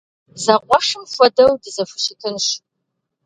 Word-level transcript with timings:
Зэкъуэшым 0.43 1.03
хуэдэу 1.11 1.53
дызэхущытынщ. 1.61 2.47